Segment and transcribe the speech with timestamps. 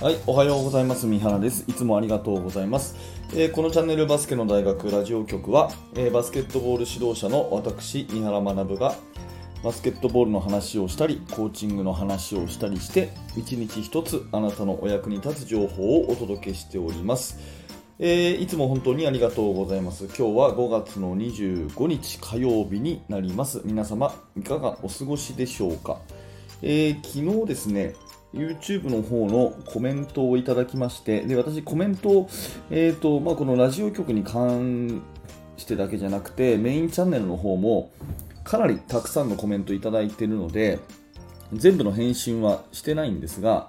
[0.00, 1.06] はい、おはようございます。
[1.06, 1.62] 三原です。
[1.68, 2.96] いつもありがとうございます。
[3.34, 8.94] えーこのチャンネルバスケの大学ラジオ局は、えーバスケットボール指導者の私、三原学が
[9.62, 17.38] バスケットボールの話をしたり、コーチングの話をしたりして、一日一つあなたのお役に立つ情報をお届けしております。
[17.98, 20.04] えーいつも本当にありがとうございます。
[20.06, 23.60] 今日は5月の25日火曜日になります。
[23.66, 25.98] 皆様、いかがお過ごしでしょうか？
[26.62, 27.94] え昨日ですね、
[28.34, 32.30] YouTube の方のコメントをいただきまして、で私、コメントを、
[32.70, 35.02] えーとまあ、このラジオ局に関
[35.56, 37.90] してだけじゃなくて、メインチャンネルの方も
[38.44, 40.78] かなりたくさんのコメントいただいているので、
[41.52, 43.68] 全部の返信はしてないんですが、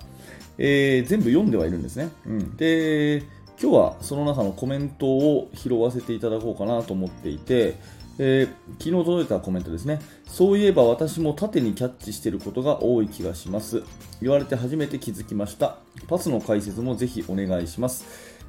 [0.58, 2.10] えー全部読んではいるんですね。
[2.28, 3.24] うん、で、
[3.62, 7.76] 今日はその中のコメントを拾わせていただこうかなと思っていて、
[8.18, 10.00] えー昨日届いたコメントですね。
[10.26, 13.84] そういえば私も縦にキャッチしていることが多い気がします。
[14.20, 15.78] 言われて初めて気づきました。
[16.08, 18.04] パスの解説もぜひお願いします。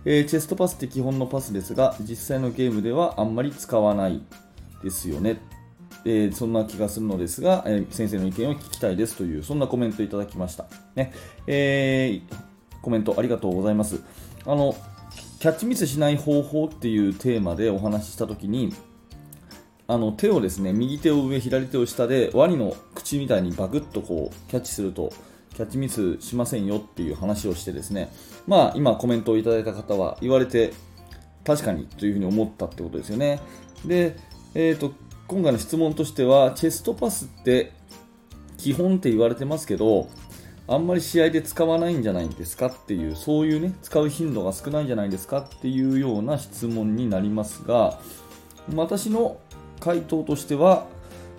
[0.07, 4.23] えーチェストパスって基本のパスですが、実際のゲームではあんまり使わない
[4.83, 5.37] ですよね。
[6.07, 10.65] えーそんな気がするのですが、え先生の意見を聞きたいですという、そんなコメントいただきました。
[10.95, 11.13] ね
[11.47, 12.35] えー
[12.81, 14.03] コメントありがとうございます。
[14.47, 14.75] あの
[15.43, 18.73] キャッチミスしない方法っていうテーマでお話ししたときに、
[19.89, 25.13] あの手をですね右手を上、左手を下でワニの口みたいにバクッとこうキャッチすると
[25.57, 28.13] キャッチミスしませんよっていう話をしてですね、
[28.47, 30.75] まあ、今コメントをいただいた方は言われて
[31.45, 33.41] 確かにというふうに思ったってことですよね。
[33.85, 34.17] で、
[34.55, 34.93] えー、と
[35.27, 37.73] 今回の質問としてはチェストパスって
[38.59, 40.09] 基本って言われてますけど
[40.69, 47.99] あんまり試合で使わないんじゃないんですかっていうそういうね使う頻度が少ないんじゃないですかっていうような質問になりますが
[48.75, 49.39] 私の
[49.81, 50.87] 回答としては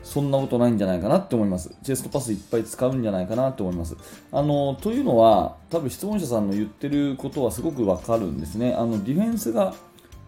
[0.03, 1.73] そんなことないんじゃないかなって思います。
[1.81, 3.95] チェストパスいっぱい使うんじゃないかなと思います。
[4.31, 8.73] あのというのは、多分質問者さんの言ってることはすごくわかるんですね。
[8.73, 9.73] あのディフェンスが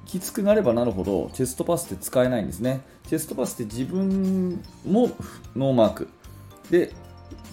[0.06, 2.82] きつくなればなるほど、チェストパスって使えないんですね。
[3.08, 5.10] チェストパスって自分も
[5.56, 6.08] ノーマーク。
[6.72, 6.94] で、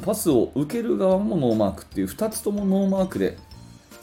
[0.05, 3.37] パスを受ける側もノーマークっていう2つともノーマークで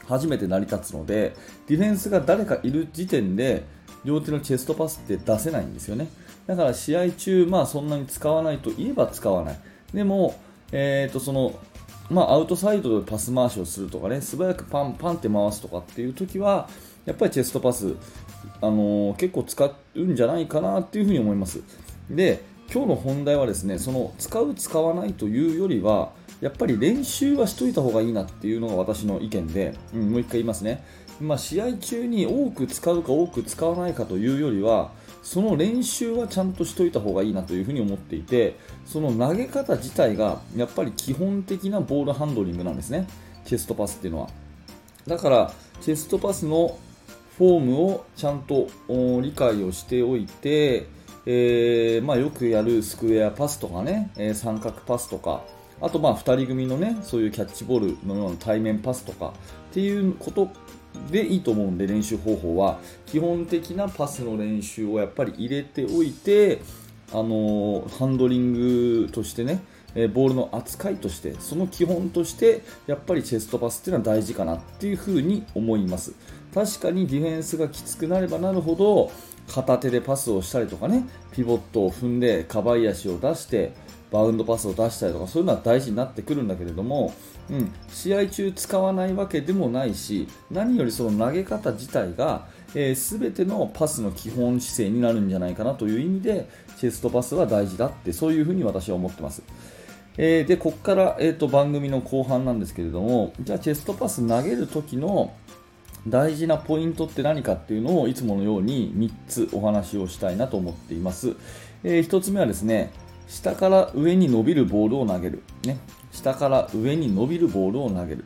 [0.08, 1.36] 初めて成り立つので、
[1.68, 3.64] ディフェンスが誰かいる時点で、
[4.06, 6.08] 両手のチェストパスって出せないんですよね。
[6.48, 9.60] だから試合中、まあそんなに使わないといえば使わない。
[9.94, 10.36] でも、
[10.72, 11.60] えーとその
[12.10, 16.68] まあ、アウトサイドでパス回しをするとかね、素早くパンパンって回すとかっていう時は、
[17.06, 17.96] やっぱりチェストパス、
[18.62, 21.62] あのー結構使うんじゃないかなっていうふに思います。
[22.10, 30.86] で、今日の本題はですね、その使う、使わないというよりは、やっぱり練習はしといた方がいいなっていうのが私の意見で、うん、もう一回言いますね。
[31.20, 34.92] まあ、試合中に多く使うか多く使わないかというよりは、
[35.24, 38.56] その練習はちゃんとしといた方がいいなというふうに思っていて、
[38.86, 43.08] その投げ方自体がやっぱり基本的なボールハンドリングなんですね、
[43.46, 44.30] チェストパスっていうのは。
[45.08, 46.78] だから、チェストパスの
[47.38, 48.68] フォームをちゃんと
[49.22, 55.44] 理解をしておいて、えーまあ、よくやるスクエアパスとかね、えー三角パスとか、
[55.82, 59.34] あとまあ2人組のね、そういうキャッチボールのような対面パスとか
[59.72, 60.50] っていうこと
[61.12, 62.80] でいいと思うんで、練習方法は。
[63.06, 66.62] 基本的なパスの練習をやっぱり入れておいて、
[67.12, 68.54] あのーハンドリン
[69.04, 69.62] グとしてね、
[69.96, 76.14] えーボールの扱いとして、その基本として、やっぱりチェストパスっていうのは大事かなっていうふうに思います。
[76.54, 79.12] 確かにディフェンスがきつくなればなるほど、
[79.50, 83.74] 片手でパスをしたりとかね、ピボットを踏んで、かばい足を出して、
[84.12, 87.14] バウンドパスを出したりとか、そういうのは大事になってくるんだけれども、
[87.50, 99.42] うん、試合中使わないわけでもないし、何よりその投げ方自体が、えー、全てのパスの基本姿勢になるんじゃないかなという意味で、チェストパスは大事だって、そういうふうに私は思ってます。
[100.18, 105.34] えーで、ここから、えー、と番組の後半なんですけれども、じゃあチェストパス投げる時の
[106.08, 111.36] 大事なポイントって何かっていうのをいつものように3つお話をしたいなと思っています。
[111.84, 112.92] え1つ目はですね、
[113.28, 115.44] 下から上に伸びるボールを投げる。
[115.66, 115.80] ね、
[116.12, 118.26] 下から上に伸びるボールを投げる。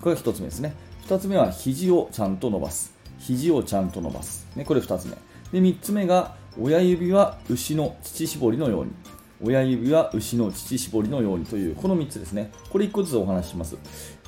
[0.00, 0.74] これが1つ目ですね。
[1.06, 2.94] 2つ目は肘をちゃんと伸ばす。
[3.18, 4.46] 肘をちゃんと伸ばす。
[4.54, 5.12] ね、これ2つ目。
[5.52, 8.92] で、3つ目が親指は牛の乳搾りのように。
[9.42, 12.50] 親指は牛の乳搾りのようにというこの3つですね。
[12.70, 13.76] これ1個ずつお話しします。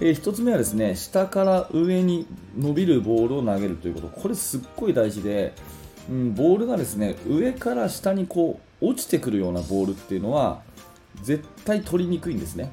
[0.00, 2.26] え1つ目はですね、下から上に
[2.56, 4.08] 伸びるボールを投げるということ。
[4.08, 5.54] これすっごい大事で、
[6.10, 10.62] うん、ボールがですね、上から下にこう落ちてくるようなボールっていうのは
[11.22, 12.70] 絶対取りにくいんですね。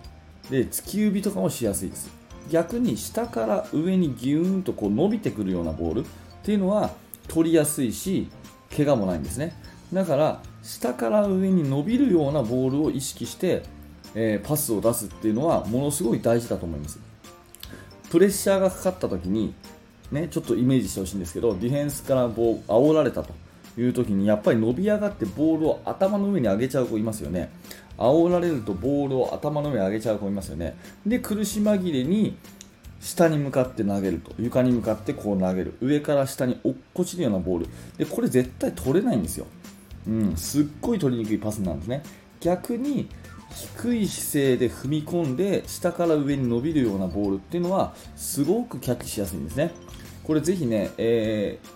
[0.50, 2.10] で、突き指とかもしやすいです。
[2.50, 6.04] 逆に下から上にギューンとこう伸びてくるようなボールっ
[6.44, 6.92] ていうのは
[7.28, 8.28] 取りやすいし、
[8.76, 9.56] 怪我もないんですね。
[9.96, 13.64] だから下から上に伸びるようなボールを意識して、
[14.14, 17.00] えーパスを出すっていうのはものすごい大事だと思います。
[18.12, 19.54] プレッシャーがかかった時に、
[20.12, 23.34] ね、ちょっとイメージしてほしいんですけどディフェンスからこう煽られたと
[23.78, 27.50] いう時にやっぱり伸び上がってボールを頭の上に上げちゃう子いますよね。
[27.98, 30.76] 煽られるとボールを頭の上に上げちゃう子いますよね。
[31.06, 32.38] で苦し紛れに
[33.00, 35.76] 下に向かって投げると床に向かってこう投げる。
[35.80, 37.68] 上から下に落っこちるようなボール。
[37.98, 39.46] でこれ絶対取れないんですよ、
[40.08, 42.04] うん、すっごい取りにくいパスなんですね。
[42.40, 43.08] 逆に
[43.50, 49.72] 低い姿勢で踏み込んで下から上に伸びるようなボールっていうのはすごくキャッチしやすいんですね。
[50.24, 51.76] これぜひね、えー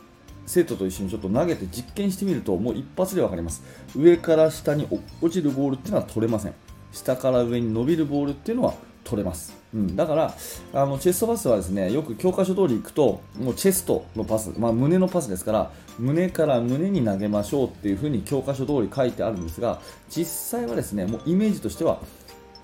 [0.49, 3.61] 生徒と一緒にちょっと投げて実験してみるともう一発で分かります。
[3.95, 4.87] 上から下に
[5.21, 6.55] 落ちるボールっていうのは取れません。
[6.91, 8.73] 下から上に伸びるボールっていうのは
[9.03, 10.33] 取れます、うん、だから
[10.73, 19.79] あのチェストパスはですねよく教科書通り行くともうチェストのパス、まあ、胸のパスですから胸から胸に投げましょうっていう風に教科書通り書いてあるんですが
[20.09, 21.99] 実際はですねもうイメージとしては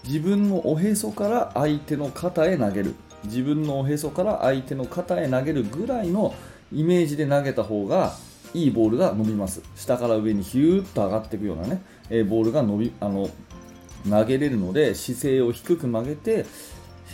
[0.07, 2.95] 自分のおへそから相手の肩へ投げる。
[3.25, 6.35] 自分のおへそから相手の肩へ投げるぐらいの
[6.71, 8.13] イメージで投げた方が
[8.53, 9.61] いいボールが伸びます。
[9.75, 13.29] 下から上にヒューッと上がっていくようなね、えー、ボールが伸びあの
[14.09, 16.45] 投げれるので姿勢を低く曲げて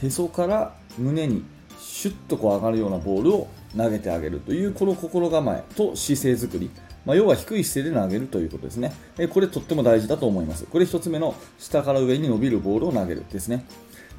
[0.01, 1.43] へそから胸に
[1.79, 3.47] シュッとこう上がるようなボールを
[3.77, 6.69] 投げてあげるというこの心構えと姿勢作り、
[7.05, 10.65] まあ、要は低い姿勢で投げるということですね、えこれとっても大事だと思います。
[10.65, 13.65] これ1つ目の下から上に伸びるボールを投げるですね。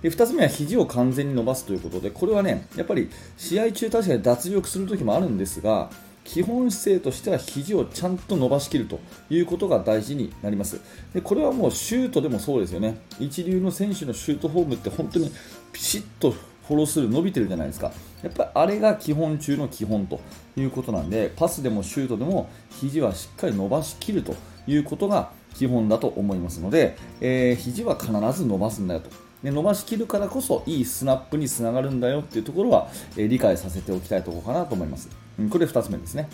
[0.01, 5.91] で2つ目は肘を完全に伸ばすということでこれはねやっぱり試合中確かに脱力する時もあるんですが
[6.25, 10.81] 基本姿勢としては肘をちゃんと伸ばしきるということが大事になります。
[11.15, 12.99] でこれはもうシュートでもそうですよね。
[13.19, 15.31] 一流の選手のシュートフォームって本当に
[15.73, 17.93] ピシッとフォロースルー伸びてるじゃないですか。
[18.23, 20.21] やっぱりあれが基本中の基本と
[20.57, 24.35] いうことなんでパスでもシュートでも肘はしっかり伸ばしきると
[24.67, 29.11] いうことが基本だと思いますので、えー、肘は必ず伸ばすんだよと。
[29.43, 35.09] で伸ばしきるからこそいいスナップにつながるんだよっていうところは、え、理解させておきたいところかなと思います、
[35.39, 36.29] うん、これ2つ目ですね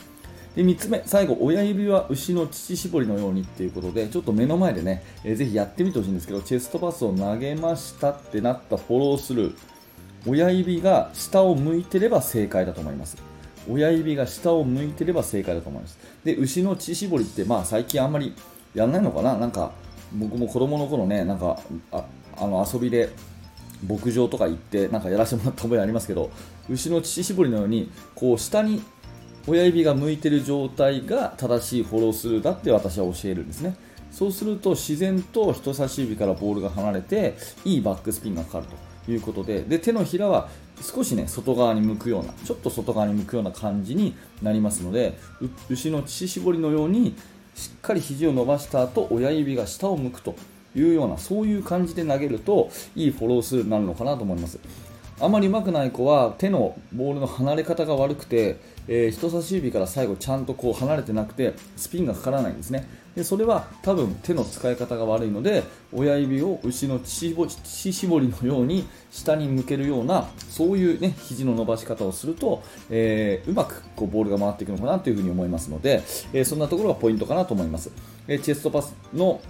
[0.55, 9.57] で3つ目、最後、親指は牛の乳搾りのようにっていうことで、ちょっと目の前でね、えー、ぜひやってみてほしいんですけど、チェストパスを投げましたってなったフォロースルー、
[10.27, 13.17] 親指が下を向いてれば正解だと思います。
[13.71, 15.99] 親指が下を向いてれば正解だと思います。
[16.25, 18.35] で、牛の乳搾りって、まあ最近あんまり
[18.75, 19.37] やんないのかな？
[19.37, 19.71] なんか、
[20.13, 21.61] 僕も子供の頃ね、なんか、
[21.93, 22.05] あ
[22.41, 23.11] あの遊びで
[23.87, 26.31] 牧場とか行ってなんかやらせてもらった覚えありますけど
[26.69, 28.83] 牛の乳搾りのようにこう下に
[29.47, 33.77] 親指が向いてる状態が正しいフォロースルーだって私は教えるんですね。
[34.11, 38.67] そうすると自然と人差し指からボールが離れていいバックスピンがかかる
[39.07, 40.49] ということでで手のひらは
[40.81, 45.19] 少しね外側に向くようなちょっと外側に向くような感じになりますので
[45.69, 47.15] 牛の乳搾りのように
[47.55, 50.35] しっかり肘を伸ばした後親指が下を向くと
[50.77, 54.59] いうようなそういう感じで投げるといいフォロー数になるのかなと思います。
[55.21, 77.91] あまり上手くない子は手のボールの離れ方が悪くて、えー、人差し指から最後ちゃんとこう離れてなくてスピンがかからないんですねでそれは多分手の使い方が悪いので親指を牛の乳搾りのように下に向けるようなそういうね肘の伸ばし方をすると、えー、うまくこうボールが回っていくのかなというふに思いますので、えー、そんなところがポイントかなと思います、
[78.29, 79.41] えチェストパスの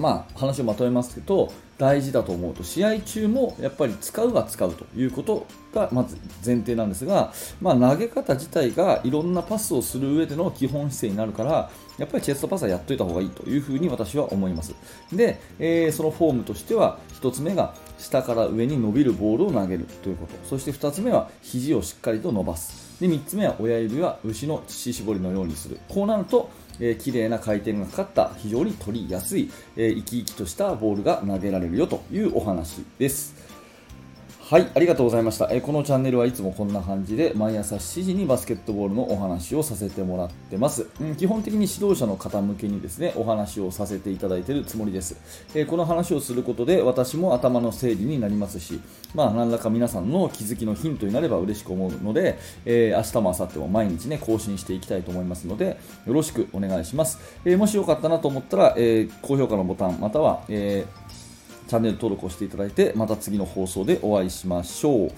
[0.00, 14.74] まあ、話をまとめますけど大事だと思うと試合中もやっぱり使うは使うということがまず前提なんですが、まあ、投げ方自体がいろんなパスをする上での基本姿勢になるからやっぱりチェストパスはやっといた方がいいというふうに私は思います。
[15.12, 20.32] で、えー、そのフォームとしては1つ目が下から上に伸びるボールを投げるということ。
[20.48, 23.00] そして2つ目は肘をしっかりと伸ばす。
[23.00, 25.78] で3つ目は親指は牛の乳搾りのようにする。
[25.88, 33.49] こうなるとえー、綺麗な回転がかかった非常に取りやすい、えー、生き生きとしたボールが投げられるよというお話です。
[34.50, 35.48] はい、ありがとうございました。
[35.52, 40.88] えこのチャンネルはいつもこんな感じで毎朝7時にバスケットボールのお話をさせてもらってます。
[41.00, 45.16] うん、基本的に指導者の方向けにですね、お話をさせていただいているつもりです。
[45.54, 48.80] えこの話をすることで私も頭の整理になりますし、
[49.14, 55.78] まあ何らか皆さんの気づきのヒントになれば嬉しく思うので、えー、明日も明後日も毎日ね、更新していきたいと思いますので、
[56.08, 57.20] よろしくお願いします。
[57.44, 61.19] えー、もしよかったなと思ったら、えー、高評価のボタン、または、えー
[61.70, 65.10] チャンネル登録をしていただいて、また次の放送でお会いしましょう。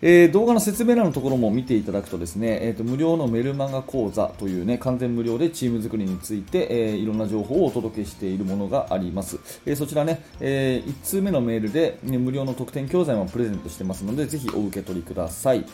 [0.00, 9.40] えー、動画の説明欄のところも見ていただくとですね、えーと、無料のメルマガ講座というね、完全無料でチーム作りについて、えー、いろんな情報をお届けしているものがあります。
[9.64, 15.64] えー、そちらね、え1通目のメールで、ね、無料の特典教材もプレゼントしてますので、ぜひお受け取りください。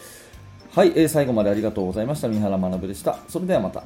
[0.75, 2.29] はい、え最後までありがとうございました。
[2.29, 3.19] 三原学でした。
[3.29, 3.83] それではまた。